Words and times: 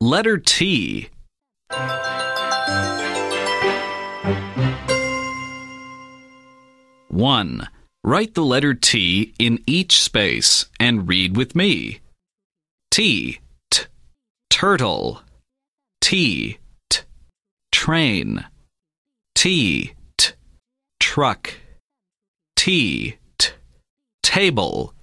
Letter 0.00 0.38
T. 0.38 1.08
One. 7.08 7.68
Write 8.04 8.34
the 8.34 8.44
letter 8.44 8.74
T 8.74 9.34
in 9.40 9.58
each 9.66 10.00
space 10.00 10.66
and 10.78 11.08
read 11.08 11.36
with 11.36 11.56
me. 11.56 11.98
T. 12.92 13.40
T. 13.72 13.86
Turtle. 14.48 15.20
T. 16.00 16.58
T. 16.88 17.00
Train. 17.72 18.44
T. 19.34 19.94
T. 20.16 20.32
Truck. 21.00 21.54
T. 22.54 23.16
T. 23.36 23.50
Table. 24.22 24.94